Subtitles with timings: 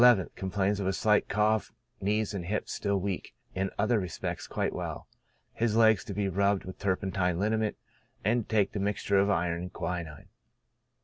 [0.03, 4.73] nth.— Complains of a slight cough, knees and hips still weak, in other respects quite
[4.73, 5.07] well.
[5.53, 7.77] His legs to be rubbed with turpentine liniment,
[8.25, 10.29] and to take the mixture of iron and quinine.